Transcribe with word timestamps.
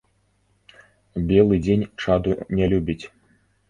Белы 1.33 1.55
дзень 1.69 1.87
чаду 2.01 2.31
не 2.59 2.65
любіць. 2.77 3.03